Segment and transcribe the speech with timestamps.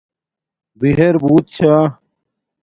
[0.79, 1.73] بِہر بُوت چھݳ